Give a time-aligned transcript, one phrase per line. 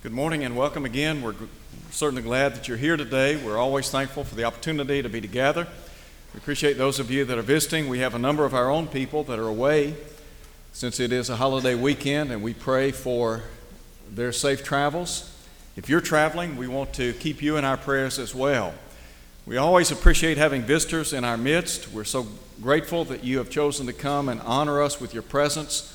[0.00, 1.22] Good morning and welcome again.
[1.22, 1.34] We're
[1.90, 3.36] certainly glad that you're here today.
[3.36, 5.66] We're always thankful for the opportunity to be together.
[6.32, 7.88] We appreciate those of you that are visiting.
[7.88, 9.96] We have a number of our own people that are away
[10.72, 13.42] since it is a holiday weekend, and we pray for
[14.08, 15.34] their safe travels.
[15.76, 18.74] If you're traveling, we want to keep you in our prayers as well.
[19.46, 21.92] We always appreciate having visitors in our midst.
[21.92, 22.28] We're so
[22.62, 25.92] grateful that you have chosen to come and honor us with your presence.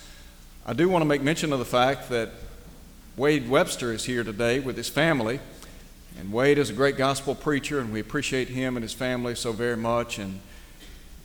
[0.65, 2.31] I do want to make mention of the fact that
[3.15, 5.39] Wade Webster is here today with his family.
[6.19, 9.51] And Wade is a great gospel preacher, and we appreciate him and his family so
[9.51, 10.17] very much.
[10.17, 10.39] And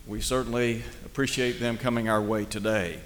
[0.07, 3.01] we certainly appreciate them coming our way today.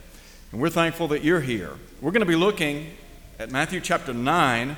[0.50, 1.70] And we're thankful that you're here.
[2.00, 2.90] We're going to be looking
[3.38, 4.76] at Matthew chapter 9,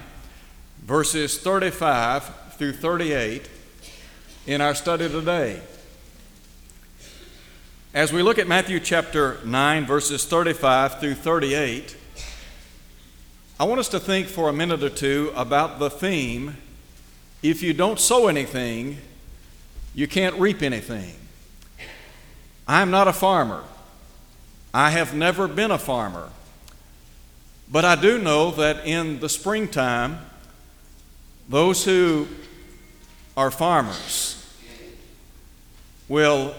[0.82, 3.48] verses 35 through 38
[4.46, 5.62] in our study today.
[7.94, 11.96] As we look at Matthew chapter 9, verses 35 through 38,
[13.64, 16.58] I want us to think for a minute or two about the theme
[17.42, 18.98] if you don't sow anything,
[19.94, 21.14] you can't reap anything.
[22.68, 23.64] I'm not a farmer.
[24.74, 26.28] I have never been a farmer.
[27.72, 30.18] But I do know that in the springtime,
[31.48, 32.28] those who
[33.34, 34.46] are farmers
[36.06, 36.54] will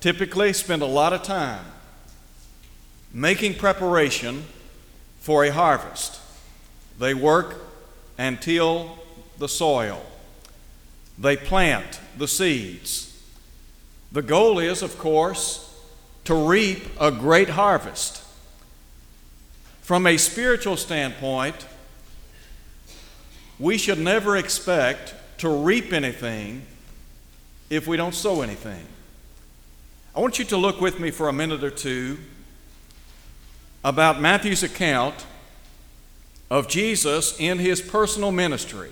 [0.00, 1.64] typically spend a lot of time
[3.10, 4.44] making preparation
[5.18, 6.18] for a harvest.
[6.98, 7.56] They work
[8.18, 8.98] and till
[9.38, 10.04] the soil.
[11.18, 13.08] They plant the seeds.
[14.12, 15.74] The goal is, of course,
[16.24, 18.22] to reap a great harvest.
[19.80, 21.66] From a spiritual standpoint,
[23.58, 26.62] we should never expect to reap anything
[27.68, 28.86] if we don't sow anything.
[30.14, 32.18] I want you to look with me for a minute or two
[33.82, 35.26] about Matthew's account
[36.52, 38.90] of Jesus in his personal ministry.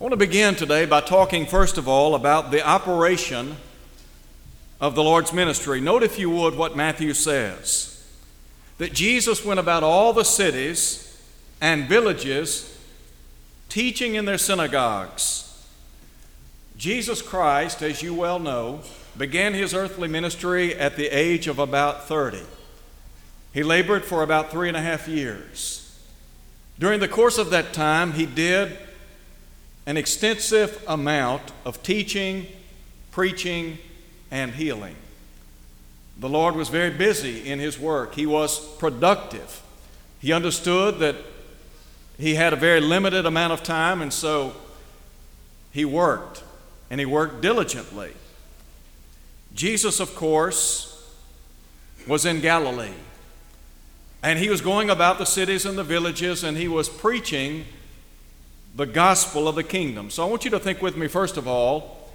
[0.00, 3.56] I want to begin today by talking, first of all, about the operation
[4.80, 5.78] of the Lord's ministry.
[5.78, 8.02] Note, if you would, what Matthew says
[8.78, 11.22] that Jesus went about all the cities
[11.60, 12.80] and villages
[13.68, 15.66] teaching in their synagogues.
[16.78, 18.80] Jesus Christ, as you well know,
[19.18, 22.40] began his earthly ministry at the age of about 30.
[23.52, 25.84] He labored for about three and a half years.
[26.78, 28.76] During the course of that time, he did
[29.86, 32.46] an extensive amount of teaching,
[33.10, 33.78] preaching,
[34.30, 34.94] and healing.
[36.20, 38.14] The Lord was very busy in his work.
[38.14, 39.62] He was productive.
[40.20, 41.16] He understood that
[42.18, 44.54] he had a very limited amount of time, and so
[45.72, 46.42] he worked,
[46.90, 48.12] and he worked diligently.
[49.54, 51.12] Jesus, of course,
[52.06, 52.92] was in Galilee.
[54.22, 57.64] And he was going about the cities and the villages and he was preaching
[58.74, 60.10] the gospel of the kingdom.
[60.10, 62.10] So I want you to think with me, first of all,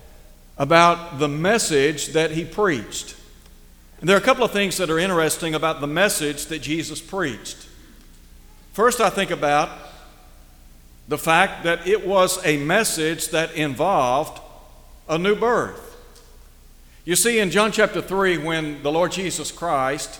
[0.58, 3.16] about the message that he preached.
[4.00, 7.02] And there are a couple of things that are interesting about the message that Jesus
[7.02, 7.68] preached.
[8.74, 9.69] First, I think about
[11.08, 14.42] the fact that it was a message that involved
[15.08, 15.97] a new birth.
[17.06, 20.19] You see, in John chapter 3, when the Lord Jesus Christ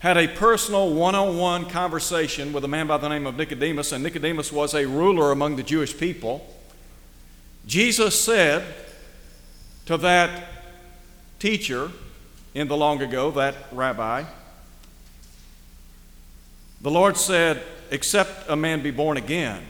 [0.00, 3.90] had a personal one on one conversation with a man by the name of Nicodemus,
[3.92, 6.46] and Nicodemus was a ruler among the Jewish people.
[7.66, 8.64] Jesus said
[9.86, 10.48] to that
[11.38, 11.90] teacher
[12.54, 14.24] in the long ago, that rabbi,
[16.80, 19.62] the Lord said, Except a man be born again,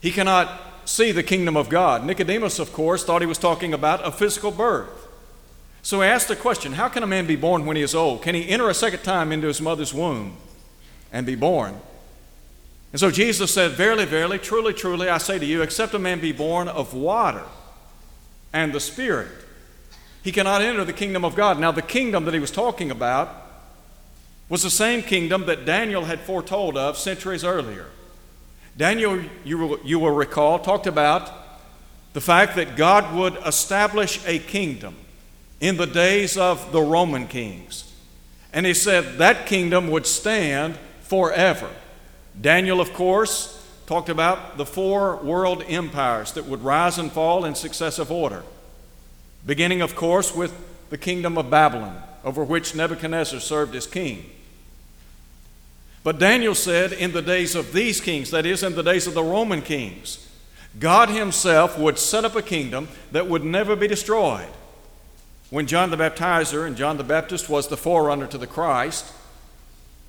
[0.00, 2.04] he cannot see the kingdom of God.
[2.04, 4.99] Nicodemus, of course, thought he was talking about a physical birth.
[5.82, 8.22] So he asked the question How can a man be born when he is old?
[8.22, 10.36] Can he enter a second time into his mother's womb
[11.12, 11.80] and be born?
[12.92, 16.20] And so Jesus said, Verily, verily, truly, truly, I say to you, except a man
[16.20, 17.44] be born of water
[18.52, 19.28] and the Spirit,
[20.22, 21.58] he cannot enter the kingdom of God.
[21.58, 23.30] Now, the kingdom that he was talking about
[24.48, 27.86] was the same kingdom that Daniel had foretold of centuries earlier.
[28.76, 31.30] Daniel, you will, you will recall, talked about
[32.12, 34.96] the fact that God would establish a kingdom
[35.60, 37.92] in the days of the Roman kings.
[38.52, 41.70] And he said that kingdom would stand forever.
[42.40, 47.54] Daniel, of course, talked about the four world empires that would rise and fall in
[47.54, 48.42] successive order,
[49.44, 50.54] beginning, of course, with
[50.90, 54.30] the kingdom of Babylon, over which Nebuchadnezzar served as king.
[56.02, 59.14] But Daniel said, in the days of these kings, that is, in the days of
[59.14, 60.26] the Roman kings,
[60.78, 64.48] God Himself would set up a kingdom that would never be destroyed.
[65.50, 69.12] When John the Baptizer, and John the Baptist was the forerunner to the Christ,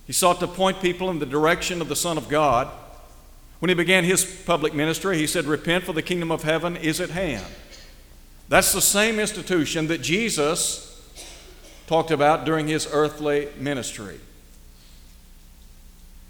[0.06, 2.68] he sought to point people in the direction of the Son of God.
[3.60, 7.00] When he began his public ministry, he said, Repent, for the kingdom of heaven is
[7.02, 7.46] at hand.
[8.50, 10.88] That's the same institution that Jesus
[11.88, 14.20] talked about during his earthly ministry.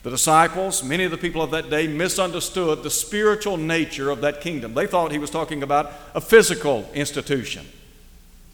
[0.03, 4.41] The disciples, many of the people of that day, misunderstood the spiritual nature of that
[4.41, 4.73] kingdom.
[4.73, 7.67] They thought he was talking about a physical institution.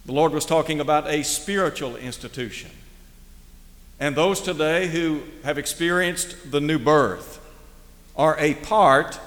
[0.07, 2.71] The Lord was talking about a spiritual institution.
[3.99, 7.39] And those today who have experienced the new birth
[8.15, 9.19] are a part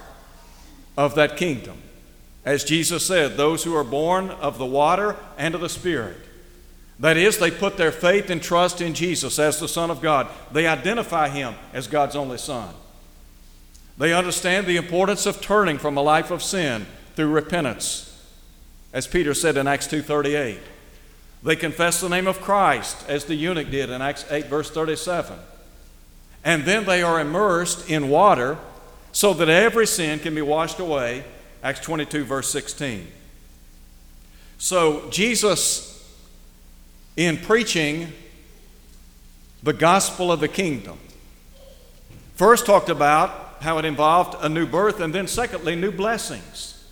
[0.97, 1.77] of that kingdom.
[2.43, 6.17] As Jesus said, those who are born of the water and of the Spirit.
[6.99, 10.27] That is, they put their faith and trust in Jesus as the Son of God.
[10.51, 12.73] They identify Him as God's only Son.
[13.97, 18.10] They understand the importance of turning from a life of sin through repentance,
[18.93, 20.59] as Peter said in Acts 2:38.
[21.43, 25.37] They confess the name of Christ, as the eunuch did in Acts 8, verse 37.
[26.43, 28.57] And then they are immersed in water
[29.11, 31.23] so that every sin can be washed away,
[31.63, 33.07] Acts 22, verse 16.
[34.57, 35.91] So Jesus
[37.17, 38.13] in preaching
[39.63, 40.97] the gospel of the kingdom.
[42.35, 46.83] First, talked about how it involved a new birth, and then, secondly, new blessings.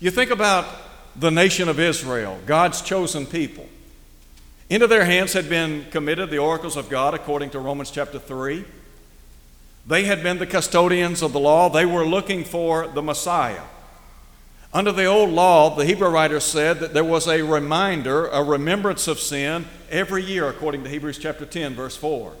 [0.00, 0.66] You think about
[1.16, 3.68] the nation of Israel, God's chosen people.
[4.70, 8.64] Into their hands had been committed the oracles of God, according to Romans chapter 3.
[9.86, 13.62] They had been the custodians of the law, they were looking for the Messiah.
[14.74, 19.06] Under the old law, the Hebrew writer said that there was a reminder, a remembrance
[19.06, 22.32] of sin every year, according to Hebrews chapter 10, verse 4.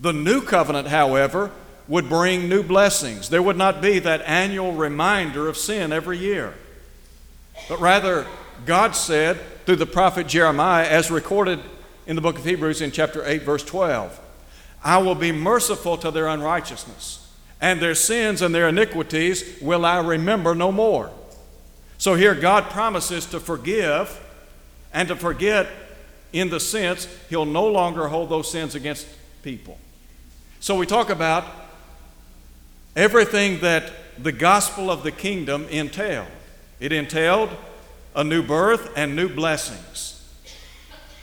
[0.00, 1.50] The new covenant, however,
[1.88, 3.28] would bring new blessings.
[3.28, 6.54] There would not be that annual reminder of sin every year.
[7.68, 8.26] But rather,
[8.64, 11.60] God said through the prophet Jeremiah, as recorded
[12.06, 14.20] in the book of Hebrews in chapter 8, verse 12,
[14.84, 17.28] I will be merciful to their unrighteousness,
[17.60, 21.10] and their sins and their iniquities will I remember no more.
[21.98, 24.22] So here, God promises to forgive
[24.92, 25.66] and to forget
[26.32, 29.06] in the sense He'll no longer hold those sins against
[29.42, 29.78] people.
[30.60, 31.44] So we talk about
[32.94, 36.28] everything that the gospel of the kingdom entailed.
[36.78, 37.50] It entailed
[38.14, 40.12] a new birth and new blessings.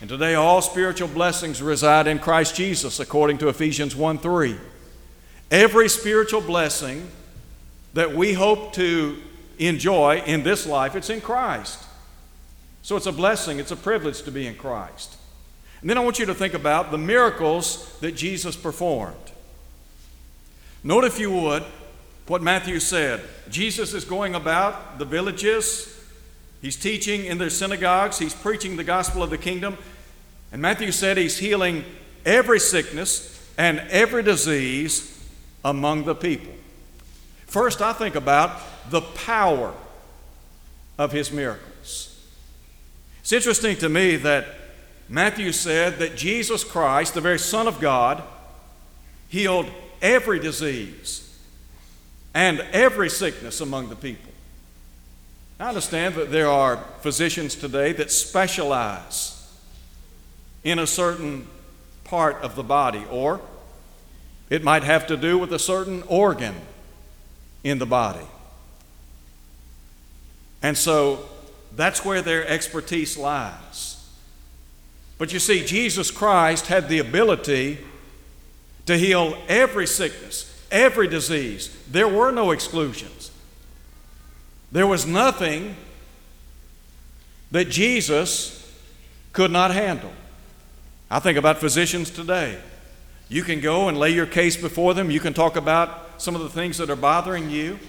[0.01, 4.57] And today, all spiritual blessings reside in Christ Jesus, according to Ephesians 1 3.
[5.49, 7.09] Every spiritual blessing
[7.93, 9.17] that we hope to
[9.59, 11.79] enjoy in this life, it's in Christ.
[12.81, 15.15] So it's a blessing, it's a privilege to be in Christ.
[15.81, 19.15] And then I want you to think about the miracles that Jesus performed.
[20.83, 21.63] Note, if you would,
[22.27, 23.21] what Matthew said.
[23.49, 25.89] Jesus is going about the villages,
[26.61, 29.77] he's teaching in their synagogues, he's preaching the gospel of the kingdom.
[30.51, 31.83] And Matthew said he's healing
[32.25, 35.09] every sickness and every disease
[35.65, 36.53] among the people.
[37.47, 38.59] First, I think about
[38.89, 39.73] the power
[40.97, 42.09] of his miracles.
[43.21, 44.45] It's interesting to me that
[45.09, 48.23] Matthew said that Jesus Christ, the very Son of God,
[49.27, 49.67] healed
[50.01, 51.32] every disease
[52.33, 54.31] and every sickness among the people.
[55.59, 59.39] I understand that there are physicians today that specialize
[60.63, 61.47] in a certain
[62.03, 63.41] part of the body, or
[64.49, 66.55] it might have to do with a certain organ
[67.63, 68.25] in the body.
[70.61, 71.27] And so
[71.75, 74.05] that's where their expertise lies.
[75.17, 77.79] But you see, Jesus Christ had the ability
[78.85, 81.69] to heal every sickness, every disease.
[81.89, 83.31] There were no exclusions.
[84.73, 85.77] There was nothing
[87.51, 88.59] that Jesus
[89.31, 90.11] could not handle.
[91.09, 92.59] I think about physicians today.
[93.29, 95.11] You can go and lay your case before them.
[95.11, 97.79] You can talk about some of the things that are bothering you.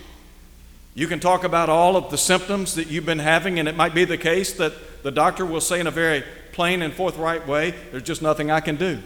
[0.95, 3.95] You can talk about all of the symptoms that you've been having, and it might
[3.95, 6.23] be the case that the doctor will say in a very
[6.53, 9.01] plain and forthright way, There's just nothing I can do.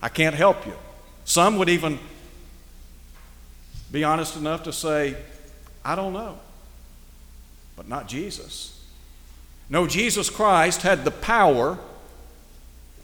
[0.00, 0.74] I can't help you.
[1.24, 1.98] Some would even
[3.94, 5.16] be honest enough to say,
[5.84, 6.36] I don't know.
[7.76, 8.84] But not Jesus.
[9.70, 11.78] No, Jesus Christ had the power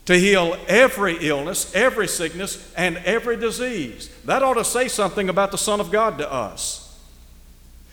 [0.07, 4.11] to heal every illness, every sickness, and every disease.
[4.25, 6.99] That ought to say something about the Son of God to us.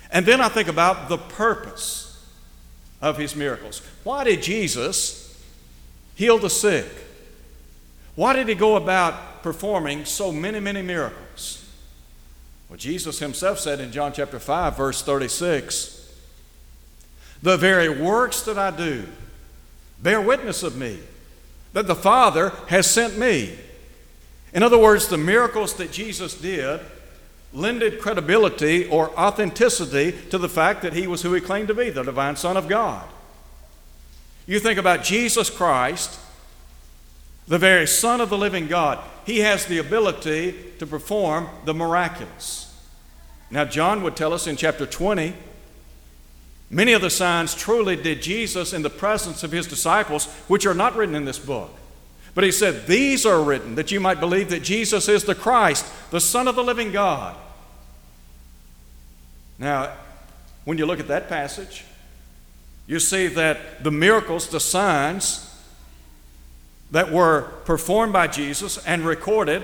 [0.09, 2.25] And then I think about the purpose
[2.99, 3.83] of his miracles.
[4.03, 5.39] Why did Jesus
[6.15, 6.87] heal the sick?
[8.15, 11.26] Why did he go about performing so many, many miracles?
[12.69, 16.13] Well, Jesus himself said in John chapter 5, verse 36,
[17.41, 19.05] The very works that I do
[20.01, 20.99] bear witness of me,
[21.73, 23.57] that the Father has sent me.
[24.53, 26.81] In other words, the miracles that Jesus did
[27.53, 31.89] lended credibility or authenticity to the fact that he was who he claimed to be,
[31.89, 33.07] the divine Son of God.
[34.45, 36.19] You think about Jesus Christ,
[37.47, 38.99] the very Son of the living God.
[39.25, 42.63] He has the ability to perform the miraculous.
[43.49, 45.33] Now, John would tell us in chapter 20
[46.69, 50.73] many of the signs truly did Jesus in the presence of his disciples, which are
[50.73, 51.71] not written in this book.
[52.35, 55.85] But he said, These are written that you might believe that Jesus is the Christ,
[56.11, 57.35] the Son of the living God.
[59.57, 59.93] Now,
[60.65, 61.85] when you look at that passage,
[62.85, 65.46] you see that the miracles, the signs
[66.91, 69.63] that were performed by Jesus and recorded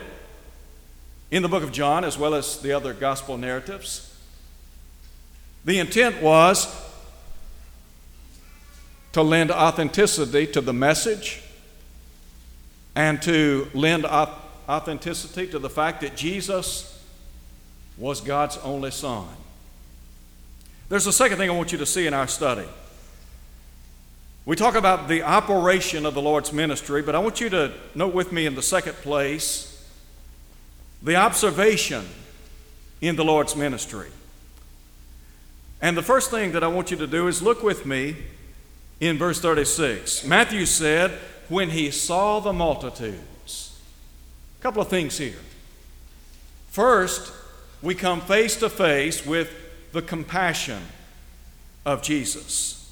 [1.31, 4.15] in the book of John, as well as the other gospel narratives,
[5.65, 6.67] the intent was
[9.13, 11.41] to lend authenticity to the message
[12.95, 17.03] and to lend authenticity to the fact that Jesus
[17.97, 19.27] was God's only Son.
[20.89, 22.67] There's a second thing I want you to see in our study.
[24.45, 28.13] We talk about the operation of the Lord's ministry, but I want you to note
[28.13, 29.69] with me in the second place
[31.01, 32.05] the observation
[33.01, 34.09] in the Lord's ministry.
[35.81, 38.15] And the first thing that I want you to do is look with me
[38.99, 40.25] in verse 36.
[40.25, 41.11] Matthew said,
[41.49, 43.79] when he saw the multitudes.
[44.59, 45.39] A couple of things here.
[46.69, 47.33] First,
[47.81, 49.53] we come face to face with
[49.91, 50.81] the compassion
[51.85, 52.82] of Jesus.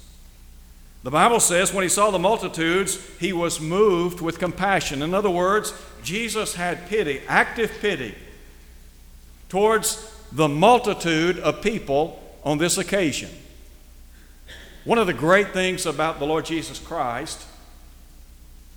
[1.02, 5.02] The Bible says when he saw the multitudes, he was moved with compassion.
[5.02, 8.14] In other words, Jesus had pity, active pity,
[9.48, 13.30] towards the multitude of people on this occasion.
[14.84, 17.46] One of the great things about the Lord Jesus Christ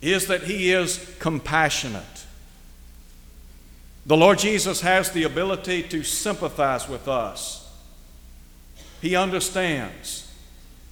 [0.01, 2.25] is that He is compassionate.
[4.05, 7.71] The Lord Jesus has the ability to sympathize with us.
[9.01, 10.24] He understands.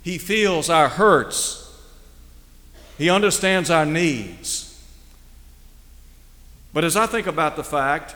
[0.04, 1.60] He feels our hurts.
[2.98, 4.70] He understands our needs.
[6.74, 8.16] But as I think about the fact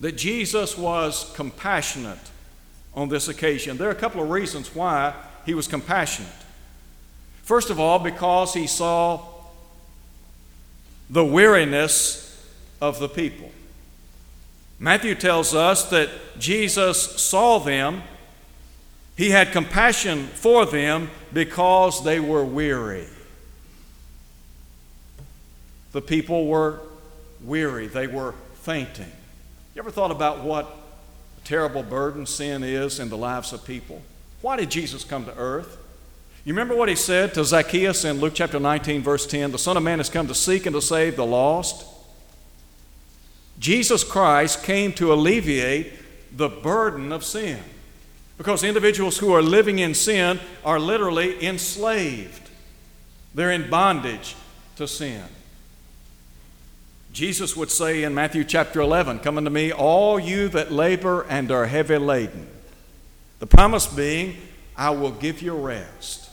[0.00, 2.18] that Jesus was compassionate
[2.94, 6.32] on this occasion, there are a couple of reasons why he was compassionate.
[7.42, 9.20] First of all, because he saw
[11.10, 12.26] the weariness
[12.80, 13.50] of the people.
[14.78, 18.02] Matthew tells us that Jesus saw them,
[19.20, 23.04] he had compassion for them because they were weary.
[25.92, 26.80] The people were
[27.44, 29.12] weary, they were fainting.
[29.74, 34.00] You ever thought about what a terrible burden sin is in the lives of people?
[34.40, 35.76] Why did Jesus come to earth?
[36.46, 39.76] You remember what he said to Zacchaeus in Luke chapter 19, verse 10 The Son
[39.76, 41.86] of Man has come to seek and to save the lost.
[43.58, 45.92] Jesus Christ came to alleviate
[46.34, 47.62] the burden of sin
[48.40, 52.48] because individuals who are living in sin are literally enslaved,
[53.34, 54.34] they're in bondage
[54.76, 55.22] to sin.
[57.12, 61.50] Jesus would say in Matthew chapter 11, Come unto me, all you that labor and
[61.50, 62.48] are heavy laden.
[63.40, 64.38] The promise being,
[64.74, 66.30] I will give you rest.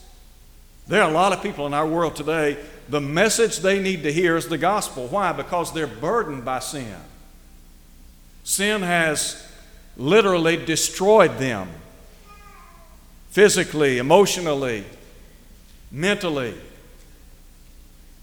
[0.88, 2.56] There are a lot of people in our world today,
[2.88, 5.08] the message they need to hear is the gospel.
[5.08, 5.34] Why?
[5.34, 6.96] Because they're burdened by sin.
[8.46, 9.46] Sin has
[9.98, 11.68] literally destroyed them
[13.38, 14.84] physically, emotionally,
[15.92, 16.56] mentally,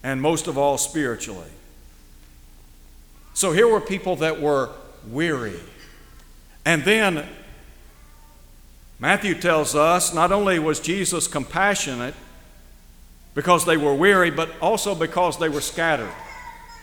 [0.03, 1.53] and most of all, spiritually.
[3.33, 4.71] So here were people that were
[5.09, 5.61] weary.
[6.65, 7.29] And then
[8.99, 12.17] Matthew tells us not only was Jesus compassionate,
[13.37, 16.13] because they were weary, but also because they were scattered.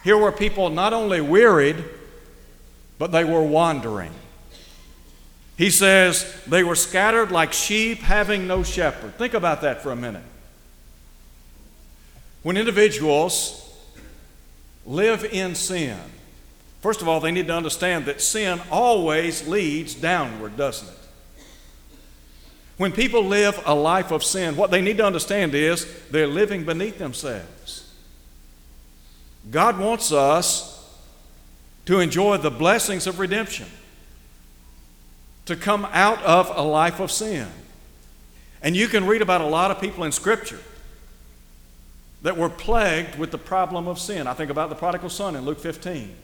[0.06, 1.84] Here were people not only wearied,
[2.98, 4.14] but they were wandering.
[5.62, 9.16] He says they were scattered like sheep having no shepherd.
[9.20, 10.24] Think about that for a minute.
[12.42, 13.72] When individuals
[14.88, 16.00] live in sin,
[16.82, 21.44] first of all, they need to understand that sin always leads downward, doesn't it?
[22.78, 26.64] When people live a life of sin, what they need to understand is they're living
[26.64, 27.88] beneath themselves.
[29.52, 30.92] God wants us
[31.86, 33.68] to enjoy the blessings of redemption,
[35.52, 37.46] to come out of a life of sin.
[38.62, 40.60] And you can read about a lot of people in Scripture
[42.22, 44.28] that were plagued with the problem of sin.
[44.28, 46.16] I think about the prodigal son in Luke 15.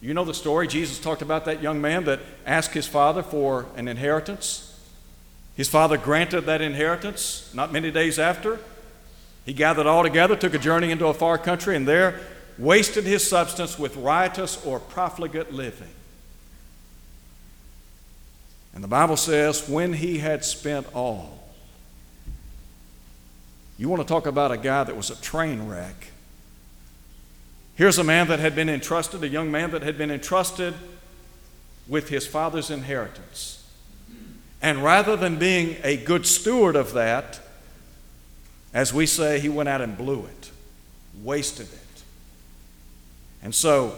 [0.00, 0.66] You know the story.
[0.66, 4.76] Jesus talked about that young man that asked his father for an inheritance.
[5.56, 8.58] His father granted that inheritance not many days after.
[9.46, 12.18] He gathered all together, took a journey into a far country, and there
[12.58, 15.88] wasted his substance with riotous or profligate living.
[18.74, 21.38] And the Bible says, when he had spent all.
[23.78, 26.08] You want to talk about a guy that was a train wreck.
[27.76, 30.74] Here's a man that had been entrusted, a young man that had been entrusted
[31.86, 33.64] with his father's inheritance.
[34.60, 37.40] And rather than being a good steward of that,
[38.74, 40.50] as we say, he went out and blew it,
[41.22, 42.02] wasted it.
[43.42, 43.94] And so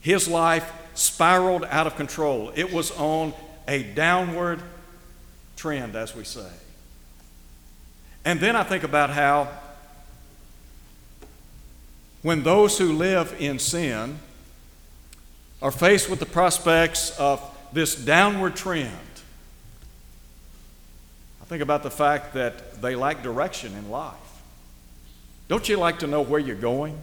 [0.00, 2.50] his life spiraled out of control.
[2.54, 3.32] It was on
[3.68, 4.62] a downward
[5.56, 6.50] trend, as we say.
[8.24, 9.48] And then I think about how
[12.22, 14.18] when those who live in sin
[15.62, 17.40] are faced with the prospects of
[17.72, 18.90] this downward trend,
[21.40, 24.14] I think about the fact that they lack direction in life.
[25.46, 27.00] Don't you like to know where you're going?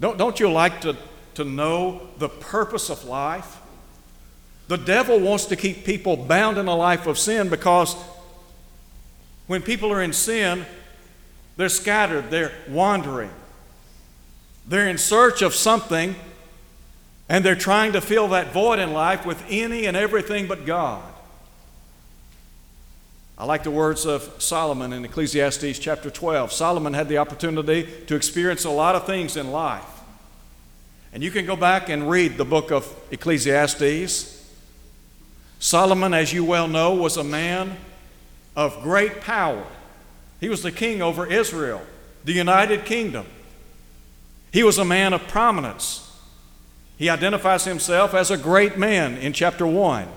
[0.00, 0.96] Don't, don't you like to,
[1.34, 3.58] to know the purpose of life?
[4.68, 7.94] The devil wants to keep people bound in a life of sin because
[9.46, 10.64] when people are in sin,
[11.56, 13.30] they're scattered, they're wandering.
[14.66, 16.14] They're in search of something,
[17.28, 21.02] and they're trying to fill that void in life with any and everything but God.
[23.36, 26.52] I like the words of Solomon in Ecclesiastes chapter 12.
[26.52, 29.91] Solomon had the opportunity to experience a lot of things in life.
[31.12, 34.50] And you can go back and read the book of Ecclesiastes.
[35.58, 37.76] Solomon, as you well know, was a man
[38.56, 39.64] of great power.
[40.40, 41.82] He was the king over Israel,
[42.24, 43.26] the United Kingdom.
[44.52, 46.10] He was a man of prominence.
[46.96, 50.08] He identifies himself as a great man in chapter 1.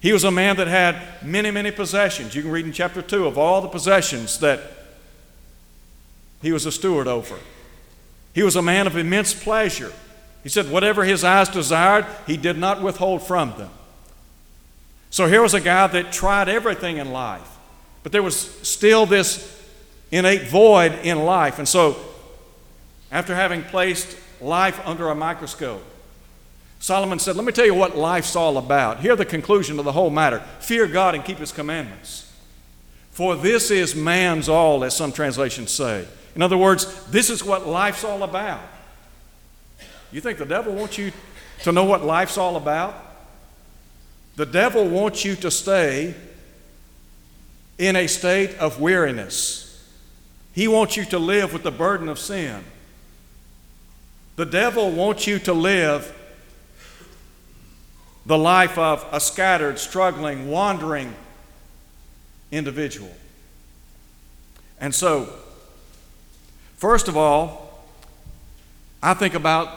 [0.00, 2.34] He was a man that had many, many possessions.
[2.34, 4.60] You can read in chapter 2 of all the possessions that
[6.40, 7.36] he was a steward over.
[8.38, 9.92] He was a man of immense pleasure.
[10.44, 13.70] He said, whatever his eyes desired, he did not withhold from them.
[15.10, 17.58] So here was a guy that tried everything in life,
[18.04, 19.60] but there was still this
[20.12, 21.58] innate void in life.
[21.58, 21.96] And so
[23.10, 25.82] after having placed life under a microscope.
[26.78, 29.00] Solomon said, Let me tell you what life's all about.
[29.00, 32.32] Hear the conclusion of the whole matter fear God and keep his commandments.
[33.10, 36.06] For this is man's all, as some translations say.
[36.38, 38.60] In other words, this is what life's all about.
[40.12, 41.10] You think the devil wants you
[41.64, 42.94] to know what life's all about?
[44.36, 46.14] The devil wants you to stay
[47.76, 49.84] in a state of weariness.
[50.52, 52.62] He wants you to live with the burden of sin.
[54.36, 56.16] The devil wants you to live
[58.26, 61.16] the life of a scattered, struggling, wandering
[62.52, 63.12] individual.
[64.80, 65.32] And so,
[66.78, 67.84] first of all,
[69.02, 69.68] I think about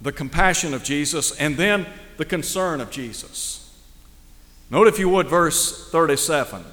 [0.00, 1.86] the compassion of Jesus and then
[2.18, 3.62] the concern of Jesus.
[4.70, 6.64] Note, if you would, verse 37.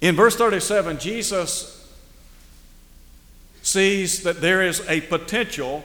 [0.00, 1.78] In verse 37, Jesus
[3.62, 5.84] sees that there is a potential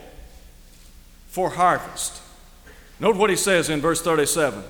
[1.27, 2.21] for harvest.
[2.99, 4.63] Note what he says in verse 37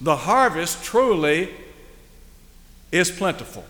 [0.00, 1.50] The harvest truly
[2.90, 3.64] is plentiful.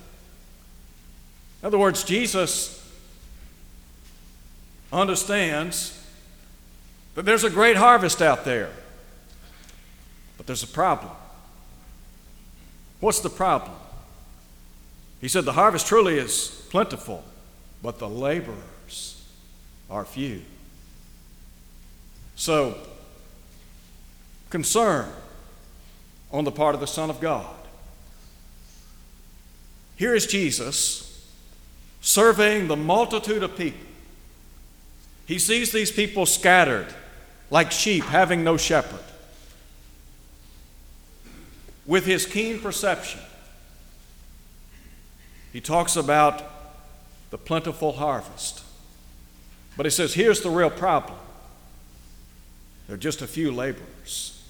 [1.65, 2.79] In other words, Jesus
[4.93, 5.99] understands
[7.15, 8.69] that there's a great harvest out there,
[10.37, 11.11] but there's a problem.
[13.01, 13.79] What's the problem?
[15.23, 17.25] He said, The harvest truly is plentiful,
[17.83, 19.25] but the laborers
[19.89, 20.43] are few.
[22.37, 22.77] So,
[24.51, 25.09] concern
[26.31, 27.57] on the part of the Son of God.
[29.97, 31.13] Here is Jesus
[32.05, 33.81] surveying the multitude of people.
[35.27, 36.87] He sees these people scattered
[37.51, 39.01] like sheep having no shepherd.
[41.87, 43.21] With his keen perception,
[45.51, 46.43] he talks about
[47.31, 48.63] the plentiful harvest.
[49.75, 51.19] But he says, here's the real problem
[52.87, 54.43] there are just a few laborers.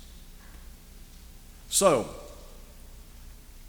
[1.70, 2.08] So,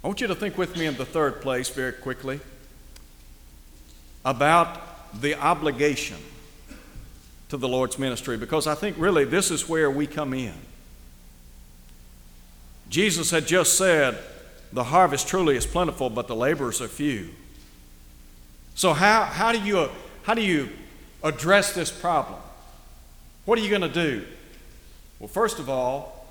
[0.04, 2.39] I want you to think with me in the third place very quickly
[4.26, 6.18] about the obligation
[7.50, 10.56] to the Lord's ministry because I think really this is where we come in.
[12.90, 14.18] Jesus had just said,
[14.74, 17.30] The harvest truly is plentiful, but the laborers are few.
[18.74, 19.90] So, how, how, do you,
[20.24, 20.70] how do you
[21.24, 22.40] address this problem?
[23.46, 24.26] What are you going to do?
[25.20, 26.28] Well, first of all,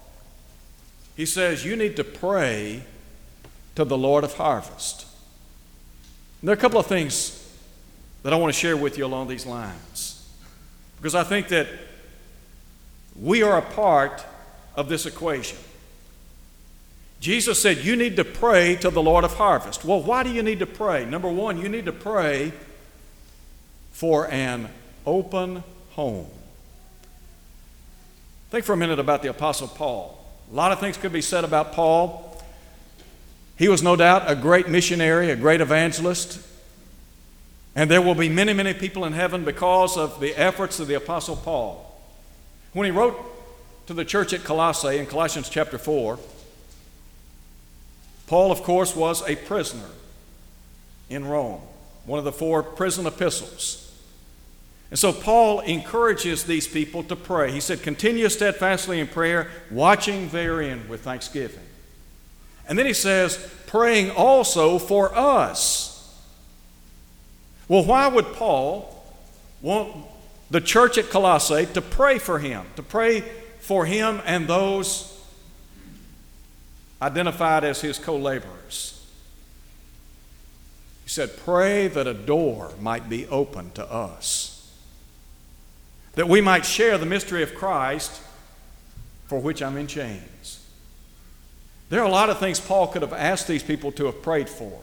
[1.17, 2.83] he says you need to pray
[3.77, 5.07] to the Lord of harvest.
[6.41, 7.44] And there are a couple of things
[8.25, 10.29] that I want to share with you along these lines.
[10.97, 11.69] Because I think that
[13.17, 14.25] We are a part
[14.75, 15.59] of this equation.
[17.21, 19.85] Jesus said, You need to pray to the Lord of harvest.
[19.85, 21.05] Well, why do you need to pray?
[21.05, 22.53] Number one, you need to pray
[23.93, 24.69] for an
[25.07, 26.27] open home.
[28.51, 30.19] Think for a minute about the Apostle Paul.
[30.51, 32.43] A lot of things could be said about Paul.
[33.57, 36.41] He was no doubt a great missionary, a great evangelist,
[37.77, 40.95] and there will be many, many people in heaven because of the efforts of the
[40.95, 42.01] Apostle Paul.
[42.73, 43.17] When he wrote
[43.87, 46.19] to the church at Colossae in Colossians chapter 4,
[48.27, 49.91] Paul, of course, was a prisoner
[51.11, 51.61] in Rome,
[52.07, 53.81] one of the four prison epistles.
[54.91, 57.51] And so Paul encourages these people to pray.
[57.51, 61.65] He said, Continue steadfastly in prayer, watching therein with thanksgiving.
[62.69, 65.94] And then he says, Praying also for us.
[67.69, 69.05] Well, why would Paul
[69.63, 70.07] want
[70.51, 73.23] the church at Colossae to pray for him, to pray
[73.61, 75.11] for him and those
[77.01, 79.07] identified as his co laborers?
[81.05, 84.73] He said, Pray that a door might be opened to us,
[86.15, 88.21] that we might share the mystery of Christ
[89.27, 90.65] for which I'm in chains.
[91.89, 94.49] There are a lot of things Paul could have asked these people to have prayed
[94.49, 94.81] for.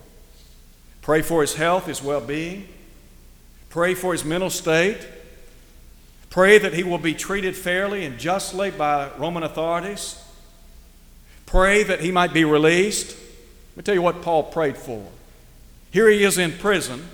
[1.02, 2.68] Pray for his health, his well being.
[3.70, 5.00] Pray for his mental state.
[6.30, 10.24] Pray that he will be treated fairly and justly by Roman authorities.
[11.46, 13.18] Pray that he might be released.
[13.72, 15.06] Let me tell you what Paul prayed for.
[15.92, 17.08] Here he is in prison,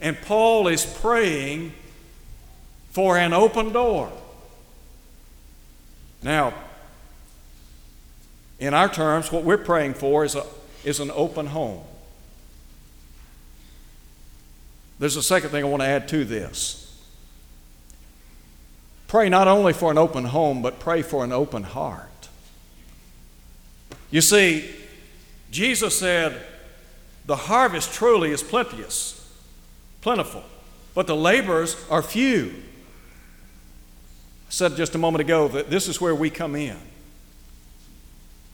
[0.00, 1.72] and Paul is praying
[2.90, 4.12] for an open door.
[6.22, 6.54] Now,
[8.58, 10.44] in our terms, what we're praying for is, a,
[10.84, 11.82] is an open home.
[14.98, 16.82] There's a second thing I want to add to this.
[19.08, 22.28] Pray not only for an open home, but pray for an open heart.
[24.10, 24.68] You see,
[25.50, 26.40] Jesus said,
[27.26, 29.30] The harvest truly is plenteous,
[30.00, 30.44] plentiful,
[30.94, 32.54] but the laborers are few.
[34.48, 36.78] I said just a moment ago that this is where we come in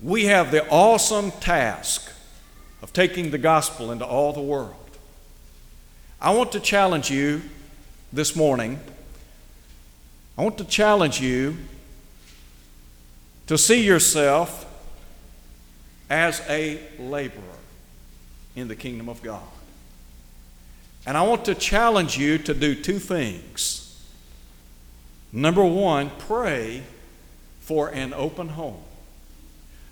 [0.03, 2.13] we have the awesome task
[2.83, 4.82] of taking the gospel into all the world.
[6.23, 7.43] I want to challenge you
[8.13, 8.79] this morning.
[10.39, 11.57] I want to challenge you
[13.49, 14.65] to see yourself
[16.09, 17.43] as a laborer
[18.55, 19.43] in the kingdom of God.
[21.07, 24.01] And I want to challenge you to do two things.
[25.33, 26.85] Number one, pray
[27.63, 28.81] for an open home.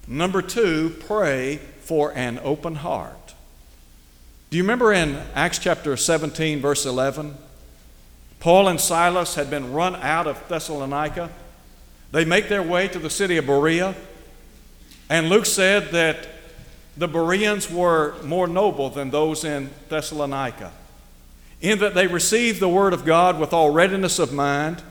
[0.07, 3.20] Number two, pray for an open heart.
[4.51, 7.37] Do you remember in Acts chapter 17, verse 11?
[8.41, 11.31] Paul and Silas had been run out of Thessalonica.
[12.11, 13.95] They make their way to the city of Berea.
[15.09, 16.27] And Luke said that
[16.97, 20.73] the Bereans were more noble than those in Thessalonica,
[21.61, 24.83] in that they received the word of God with all readiness of mind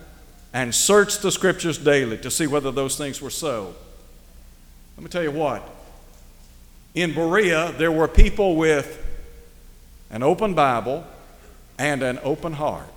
[0.54, 3.76] and searched the scriptures daily to see whether those things were so.
[4.96, 5.70] Let me tell you what.
[6.96, 9.08] In Berea, there were people with
[10.12, 11.06] an open Bible
[11.78, 12.88] and an open heart.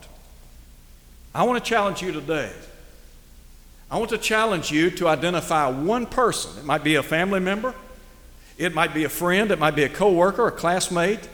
[1.35, 2.53] I want to challenge you today.
[3.91, 6.59] I want to challenge you to identify one person.
[6.59, 7.75] It might be a family member,
[8.59, 11.29] it might be a friend, it might be a coworker, a classmate,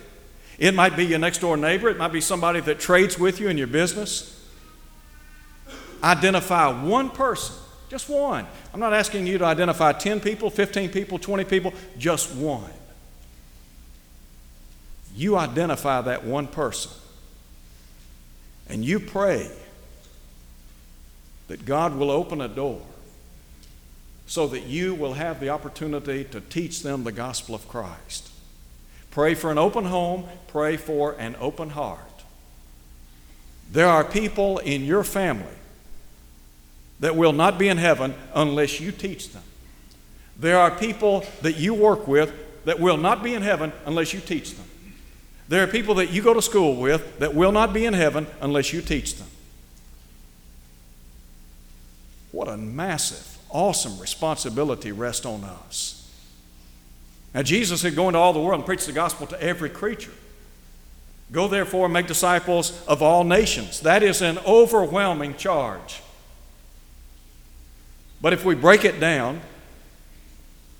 [0.58, 3.48] it might be your next door neighbor, it might be somebody that trades with you
[3.48, 4.34] in your business.
[6.02, 7.54] Identify one person
[7.88, 8.46] just one.
[8.72, 12.70] I'm not asking you to identify 10 people, 15 people, 20 people, just one.
[15.18, 16.92] You identify that one person
[18.68, 19.50] and you pray
[21.48, 22.80] that God will open a door
[24.28, 28.30] so that you will have the opportunity to teach them the gospel of Christ.
[29.10, 31.98] Pray for an open home, pray for an open heart.
[33.72, 35.46] There are people in your family
[37.00, 39.42] that will not be in heaven unless you teach them.
[40.36, 42.32] There are people that you work with
[42.66, 44.67] that will not be in heaven unless you teach them.
[45.48, 48.26] There are people that you go to school with that will not be in heaven
[48.40, 49.28] unless you teach them.
[52.32, 55.94] What a massive, awesome responsibility rests on us.
[57.34, 60.12] Now, Jesus said, Go into all the world and preach the gospel to every creature.
[61.32, 63.80] Go therefore and make disciples of all nations.
[63.80, 66.02] That is an overwhelming charge.
[68.20, 69.40] But if we break it down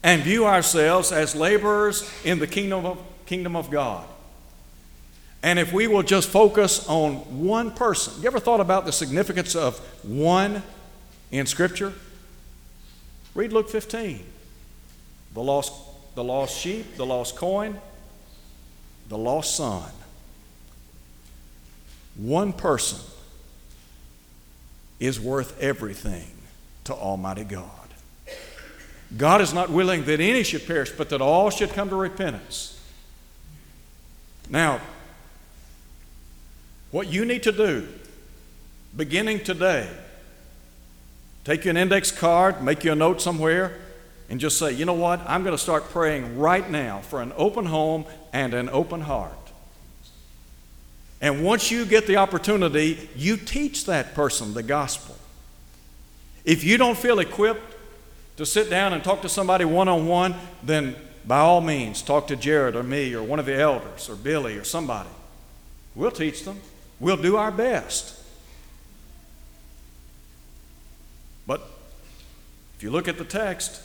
[0.02, 4.06] and view ourselves as laborers in the kingdom of, kingdom of God,
[5.42, 9.54] and if we will just focus on one person, you ever thought about the significance
[9.54, 10.62] of one
[11.30, 11.92] in Scripture?
[13.34, 14.24] Read Luke 15.
[15.34, 15.72] The lost,
[16.16, 17.78] the lost sheep, the lost coin,
[19.08, 19.90] the lost son.
[22.16, 22.98] One person
[24.98, 26.32] is worth everything
[26.84, 27.70] to Almighty God.
[29.16, 32.74] God is not willing that any should perish, but that all should come to repentance.
[34.50, 34.80] Now,
[36.90, 37.86] what you need to do,
[38.96, 39.88] beginning today,
[41.44, 43.78] take you an index card, make you a note somewhere,
[44.30, 47.32] and just say, you know what, I'm going to start praying right now for an
[47.36, 49.32] open home and an open heart.
[51.20, 55.16] And once you get the opportunity, you teach that person the gospel.
[56.44, 57.74] If you don't feel equipped
[58.36, 60.94] to sit down and talk to somebody one on one, then
[61.26, 64.56] by all means, talk to Jared or me or one of the elders or Billy
[64.56, 65.10] or somebody.
[65.94, 66.60] We'll teach them,
[67.00, 68.14] we'll do our best.
[71.46, 71.62] But
[72.76, 73.80] if you look at the text,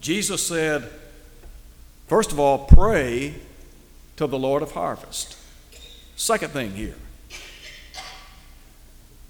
[0.00, 0.88] Jesus said,
[2.06, 3.34] first of all, pray
[4.16, 5.36] to the Lord of harvest.
[6.16, 6.94] Second thing here,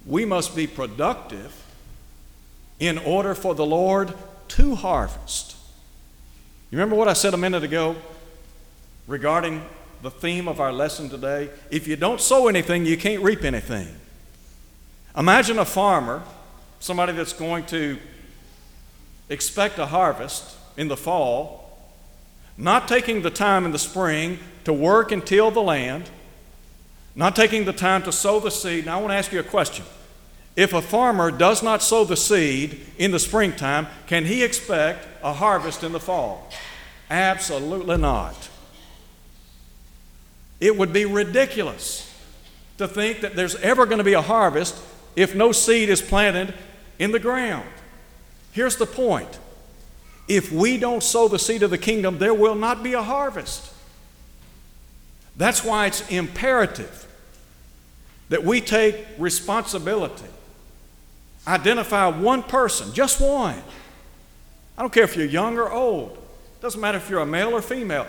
[0.07, 1.55] we must be productive
[2.79, 4.15] in order for the Lord
[4.49, 5.57] to harvest.
[6.71, 7.97] You remember what I said a minute ago
[9.07, 9.63] regarding
[10.03, 11.51] the theme of our lesson today?
[11.71, 13.89] If you don't sow anything, you can't reap anything.
[15.17, 16.23] Imagine a farmer,
[16.79, 17.99] somebody that's going to
[19.29, 21.79] expect a harvest in the fall,
[22.57, 26.11] not taking the time in the spring to work and till the land,
[27.15, 28.87] not taking the time to sow the seed.
[28.87, 29.85] Now, I want to ask you a question.
[30.57, 35.33] If a farmer does not sow the seed in the springtime, can he expect a
[35.33, 36.51] harvest in the fall?
[37.09, 38.49] Absolutely not.
[40.61, 42.07] It would be ridiculous
[42.79, 44.77] to think that there's ever going to be a harvest
[45.17, 46.55] if no seed is planted
[46.99, 47.69] in the ground.
[48.53, 49.39] Here's the point
[50.29, 53.73] if we don't sow the seed of the kingdom, there will not be a harvest.
[55.37, 57.07] That's why it's imperative
[58.29, 60.29] that we take responsibility.
[61.47, 63.61] Identify one person, just one.
[64.79, 66.17] I don't care if you're young or old.
[66.61, 68.07] Doesn't matter if you're a male or female.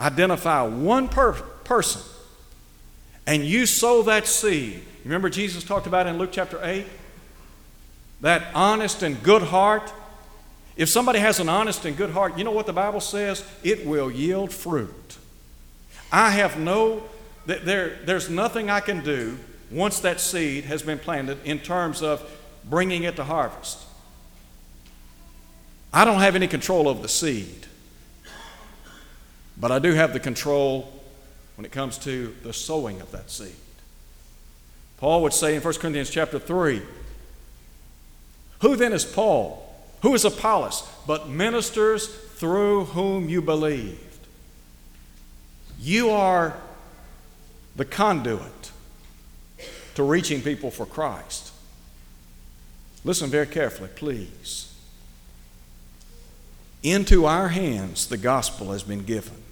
[0.00, 2.02] Identify one per- person
[3.26, 4.82] and you sow that seed.
[5.04, 6.86] Remember Jesus talked about in Luke chapter 8?
[8.20, 9.92] That honest and good heart
[10.76, 13.44] if somebody has an honest and good heart, you know what the Bible says?
[13.62, 15.18] It will yield fruit.
[16.10, 17.02] I have no,
[17.46, 19.38] that there, there's nothing I can do
[19.70, 22.22] once that seed has been planted in terms of
[22.64, 23.78] bringing it to harvest.
[25.92, 27.66] I don't have any control of the seed,
[29.58, 31.01] but I do have the control
[31.62, 33.54] when it comes to the sowing of that seed.
[34.96, 36.82] Paul would say in 1 Corinthians chapter 3
[38.62, 39.72] Who then is Paul?
[40.02, 40.82] Who is Apollos?
[41.06, 44.26] But ministers through whom you believed.
[45.78, 46.56] You are
[47.76, 48.72] the conduit
[49.94, 51.52] to reaching people for Christ.
[53.04, 54.74] Listen very carefully, please.
[56.82, 59.42] Into our hands the gospel has been given.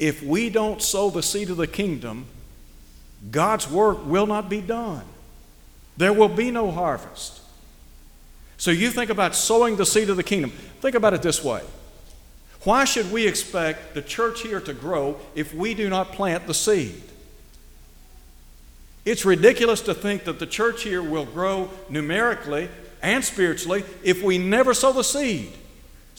[0.00, 2.24] If we don't sow the seed of the kingdom,
[3.30, 5.04] God's work will not be done.
[5.98, 7.40] There will be no harvest.
[8.56, 10.50] So you think about sowing the seed of the kingdom.
[10.80, 11.62] Think about it this way
[12.64, 16.54] Why should we expect the church here to grow if we do not plant the
[16.54, 17.02] seed?
[19.04, 22.70] It's ridiculous to think that the church here will grow numerically
[23.02, 25.52] and spiritually if we never sow the seed.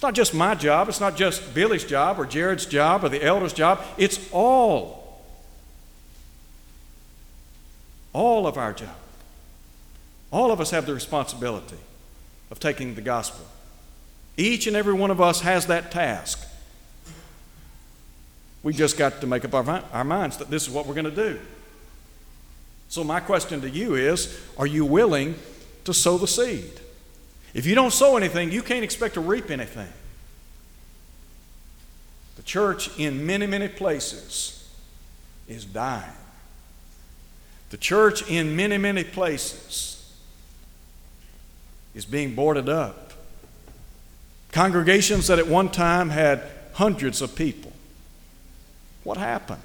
[0.02, 3.24] It's not just my job, it's not just Billy's job or Jared's job or the
[3.24, 5.22] elder's job, it's all.
[8.12, 8.96] All of our job.
[10.32, 11.78] All of us have the responsibility
[12.50, 13.46] of taking the gospel.
[14.38, 16.48] Each and every one of us has that task.
[18.64, 21.06] We just got to make up our, our minds that this is what we're going
[21.06, 21.40] to do.
[22.90, 25.36] So, my question to you is Are you willing
[25.84, 26.81] to sow the seed?
[27.54, 29.92] If you don't sow anything, you can't expect to reap anything.
[32.38, 34.70] The church, in many, many places,
[35.48, 36.14] is dying.
[37.70, 40.14] The church, in many, many places,
[41.94, 43.14] is being boarded up.
[44.52, 47.72] Congregations that at one time had hundreds of people.
[49.04, 49.62] What happened?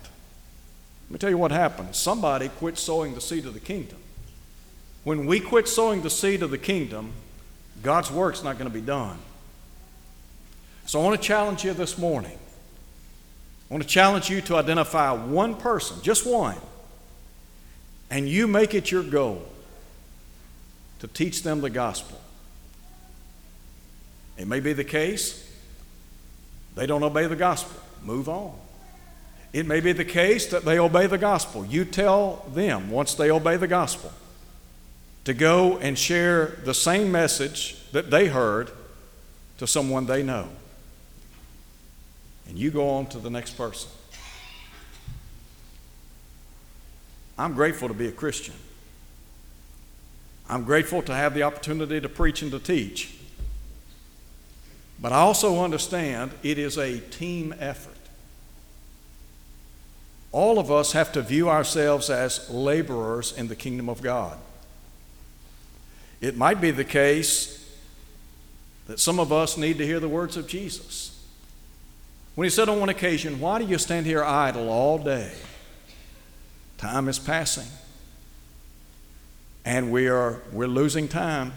[1.08, 1.94] Let me tell you what happened.
[1.94, 3.98] Somebody quit sowing the seed of the kingdom.
[5.04, 7.12] When we quit sowing the seed of the kingdom,
[7.82, 9.18] God's work's not going to be done.
[10.86, 12.38] So I want to challenge you this morning.
[13.70, 16.56] I want to challenge you to identify one person, just one,
[18.10, 19.46] and you make it your goal
[21.00, 22.20] to teach them the gospel.
[24.38, 25.42] It may be the case
[26.76, 27.80] they don't obey the gospel.
[28.04, 28.52] Move on.
[29.52, 31.64] It may be the case that they obey the gospel.
[31.64, 34.12] You tell them, once they obey the gospel,
[35.26, 38.70] to go and share the same message that they heard
[39.58, 40.48] to someone they know.
[42.48, 43.90] And you go on to the next person.
[47.36, 48.54] I'm grateful to be a Christian.
[50.48, 53.18] I'm grateful to have the opportunity to preach and to teach.
[55.00, 57.94] But I also understand it is a team effort.
[60.30, 64.38] All of us have to view ourselves as laborers in the kingdom of God.
[66.20, 67.56] It might be the case
[68.86, 71.12] that some of us need to hear the words of Jesus.
[72.34, 75.32] When he said on one occasion, Why do you stand here idle all day?
[76.78, 77.66] Time is passing.
[79.64, 81.52] And we are we're losing time.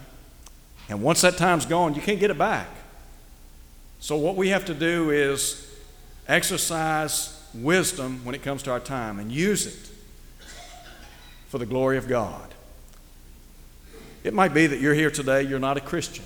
[0.88, 2.68] And once that time's gone, you can't get it back.
[4.00, 5.70] So what we have to do is
[6.28, 9.90] exercise wisdom when it comes to our time and use it
[11.50, 12.54] for the glory of God.
[14.24, 16.26] It might be that you're here today, you're not a Christian.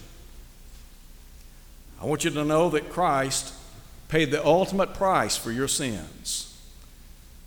[2.02, 3.54] I want you to know that Christ
[4.10, 6.50] paid the ultimate price for your sins.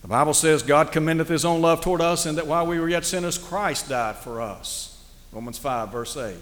[0.02, 2.88] The Bible says God commendeth his own love toward us, and that while we were
[2.88, 5.04] yet sinners, Christ died for us.
[5.32, 6.36] Romans 5, verse 8.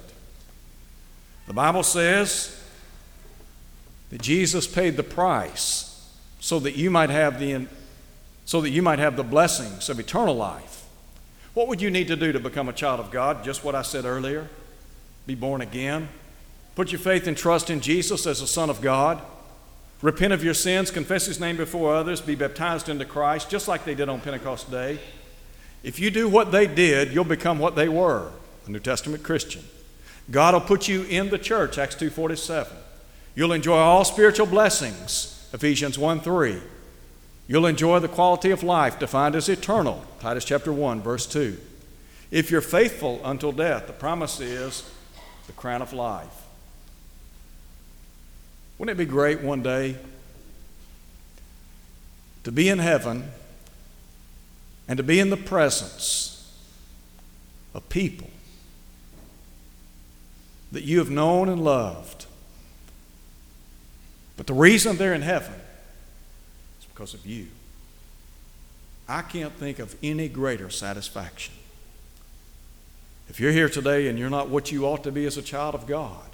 [1.46, 2.62] The Bible says
[4.10, 6.08] that Jesus paid the price
[6.40, 7.66] so that you might have the
[8.44, 10.83] so that you might have the blessings of eternal life.
[11.54, 13.44] What would you need to do to become a child of God?
[13.44, 14.48] Just what I said earlier.
[15.26, 16.08] Be born again.
[16.74, 19.22] Put your faith and trust in Jesus as the Son of God.
[20.02, 23.84] Repent of your sins, confess His name before others, be baptized into Christ, just like
[23.84, 24.98] they did on Pentecost Day.
[25.82, 28.30] If you do what they did, you'll become what they were,
[28.66, 29.62] a New Testament Christian.
[30.30, 32.68] God will put you in the church, Acts 2.47.
[33.34, 36.60] You'll enjoy all spiritual blessings, Ephesians 1 3.
[37.46, 41.58] You'll enjoy the quality of life defined as eternal, Titus chapter 1, verse 2.
[42.30, 44.90] If you're faithful until death, the promise is
[45.46, 46.42] the crown of life.
[48.78, 49.96] Wouldn't it be great one day
[52.44, 53.30] to be in heaven
[54.88, 56.50] and to be in the presence
[57.74, 58.30] of people
[60.72, 62.24] that you have known and loved?
[64.36, 65.54] But the reason they're in heaven
[66.94, 67.48] because of you.
[69.08, 71.54] I can't think of any greater satisfaction.
[73.28, 75.74] If you're here today and you're not what you ought to be as a child
[75.74, 76.30] of God,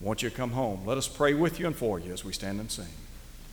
[0.00, 0.82] I want you to come home.
[0.86, 2.86] Let us pray with you and for you as we stand and sing.